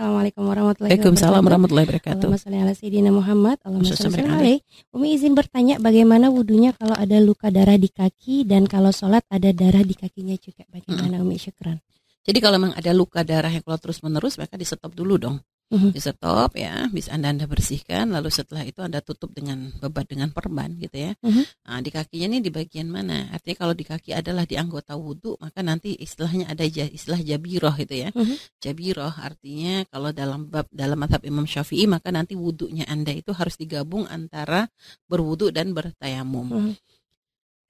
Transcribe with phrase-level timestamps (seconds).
[0.00, 2.24] Assalamualaikum warahmatullahi Waalaikumsalam warahmatullahi wabarakatuh.
[2.24, 3.56] Allahumma sholli ala Muhammad.
[3.60, 4.58] Allahumma alaih.
[4.96, 9.52] Umi izin bertanya bagaimana wudhunya kalau ada luka darah di kaki dan kalau sholat ada
[9.52, 10.64] darah di kakinya juga.
[10.72, 11.84] Bagaimana Umi syukran?
[12.24, 15.36] Jadi kalau memang ada luka darah yang keluar terus menerus, maka di stop dulu dong.
[15.70, 15.94] Mhm.
[15.94, 20.34] Di stop ya, bisa anda anda bersihkan, lalu setelah itu anda tutup dengan bebat dengan
[20.34, 21.12] perban gitu ya.
[21.22, 21.42] Mhm.
[21.62, 23.30] Nah, di kakinya ini di bagian mana?
[23.30, 27.94] Artinya kalau di kaki adalah di anggota wudhu, maka nanti istilahnya ada istilah jabiroh gitu
[27.94, 28.10] ya.
[28.10, 28.34] Mhm.
[28.58, 33.54] Jabiroh artinya kalau dalam bab dalam mazhab Imam Syafi'i maka nanti wudhunya anda itu harus
[33.54, 34.66] digabung antara
[35.06, 36.50] berwudhu dan bertayamum.
[36.50, 36.74] Mhm.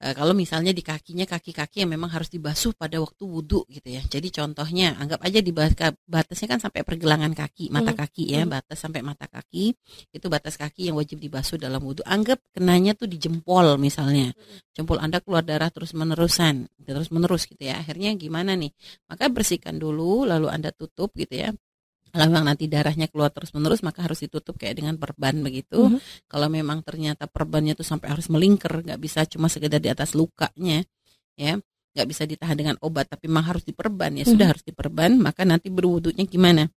[0.01, 4.01] Eh, kalau misalnya di kakinya kaki-kaki yang memang harus dibasuh pada waktu wudhu gitu ya.
[4.01, 7.99] Jadi contohnya anggap aja di batasnya kan sampai pergelangan kaki, mata Mhm.
[8.01, 8.49] kaki ya, Mhm.
[8.49, 9.77] batas sampai mata kaki
[10.09, 12.01] itu batas kaki yang wajib dibasuh dalam wudhu.
[12.01, 14.33] Anggap kenanya tuh di jempol misalnya,
[14.73, 17.77] jempol anda keluar darah terus menerusan, terus menerus gitu ya.
[17.77, 18.73] Akhirnya gimana nih?
[19.05, 21.53] Maka bersihkan dulu, lalu anda tutup gitu ya.
[22.11, 25.95] Kalau memang nanti darahnya keluar terus menerus maka harus ditutup kayak dengan perban begitu.
[25.95, 25.99] Mhm.
[26.27, 30.83] Kalau memang ternyata perbannya tuh sampai harus melingkar, nggak bisa cuma sekedar di atas lukanya,
[31.39, 31.55] ya,
[31.95, 34.51] nggak bisa ditahan dengan obat, tapi memang harus diperban ya sudah Mhm.
[34.51, 35.11] harus diperban.
[35.17, 36.67] Maka nanti berwudhunya gimana?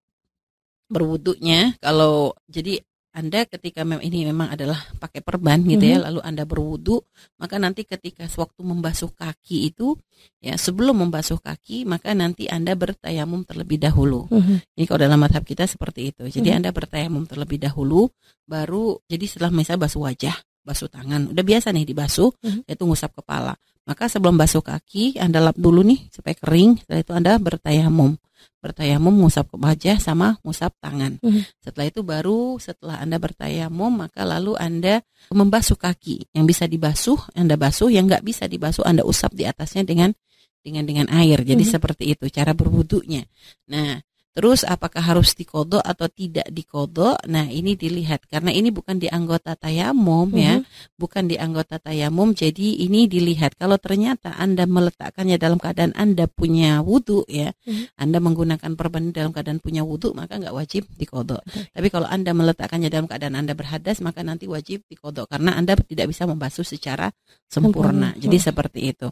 [0.87, 2.79] Berwudhunya kalau jadi
[3.15, 6.98] anda ketika mem ini memang adalah pakai perban gitu ya, lalu Anda berwudhu,
[7.39, 9.95] maka nanti ketika sewaktu membasuh kaki itu,
[10.43, 14.27] ya sebelum membasuh kaki, maka nanti Anda bertayamum terlebih dahulu.
[14.34, 14.75] Mhm.
[14.75, 16.27] Ini kalau dalam madhab kita seperti itu.
[16.27, 16.56] Jadi Mhm.
[16.59, 18.11] Anda bertayamum terlebih dahulu,
[18.51, 20.34] baru jadi setelah misalnya basuh wajah,
[20.67, 22.67] basuh tangan, udah biasa nih dibasuh, Mhm.
[22.67, 23.55] itu ngusap kepala.
[23.87, 26.83] Maka sebelum basuh kaki, Anda lap dulu nih supaya kering.
[26.83, 28.19] Setelah itu Anda bertayamum,
[28.65, 31.20] bertayamum ngusap ke wajah sama ngusap tangan.
[31.20, 31.45] Mhm.
[31.61, 36.33] Setelah itu baru setelah Anda bertayamum, maka lalu Anda membasuh kaki.
[36.33, 37.93] Yang bisa dibasuh, Anda basuh.
[37.93, 40.17] Yang nggak bisa dibasuh, Anda usap di atasnya dengan
[40.65, 41.45] dengan dengan air.
[41.45, 41.73] Jadi Mhm.
[41.77, 43.29] seperti itu cara berwudunya.
[43.69, 44.00] Nah,
[44.34, 47.22] terus apakah harus dikodok atau tidak dikodok?
[47.31, 50.99] Nah, ini dilihat karena ini bukan di anggota tayamum ya, Mhm.
[50.99, 52.34] bukan di anggota tayamum.
[52.34, 57.94] Jadi ini dilihat kalau ternyata Anda meletakkannya dalam keadaan Anda punya wudhu ya, Mhm.
[57.94, 61.39] Anda menggunakan perban dalam keadaan punya wudhu maka nggak wajib dikodok.
[61.47, 61.71] Betul.
[61.71, 66.11] Tapi kalau Anda meletakkannya dalam keadaan Anda berhadas maka nanti wajib dikodok karena Anda tidak
[66.11, 67.15] bisa membasuh secara
[67.47, 68.11] sempurna.
[68.11, 68.19] Sempurna.
[68.19, 68.47] Jadi Hmm.
[68.50, 69.06] seperti itu.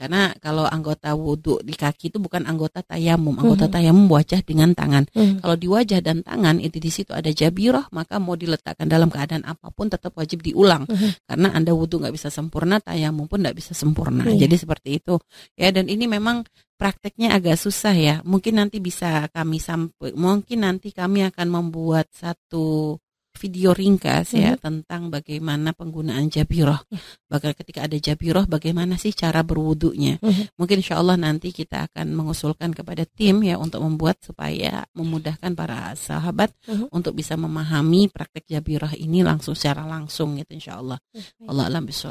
[0.00, 3.36] Karena kalau anggota wudhu di kaki itu bukan anggota tayamum.
[3.36, 3.74] Anggota Mhm.
[3.74, 5.10] tayamum wajah dengan tangan.
[5.10, 5.42] Mhm.
[5.42, 9.42] Kalau di wajah dan tangan itu di situ ada jabiroh maka mau diletakkan dalam keadaan
[9.42, 10.86] apa pun tetap wajib diulang.
[10.86, 11.26] Mhm.
[11.26, 14.22] Karena Anda wudhu nggak bisa sempurna, tayamum pun nggak bisa sempurna.
[14.30, 14.46] Iya.
[14.46, 15.18] Jadi seperti itu.
[15.58, 16.46] Ya dan ini memang
[16.78, 18.16] prakteknya agak susah ya.
[18.22, 22.98] Mungkin nanti bisa kami sampai mungkin nanti kami akan membuat satu
[23.38, 26.82] video ringkas ya tentang bagaimana penggunaan jabiroh.
[27.30, 30.18] Bahkan ketika ada jabiroh bagaimana sih cara berwudunya.
[30.20, 30.58] Mhm.
[30.58, 35.94] Mungkin insya Allah nanti kita akan mengusulkan kepada tim ya untuk membuat supaya memudahkan para
[35.96, 36.92] sahabat Mhm.
[36.92, 40.98] untuk bisa memahami praktek jabiroh ini langsung secara langsung gitu insya Allah.
[41.46, 42.10] Allah alam bisawab.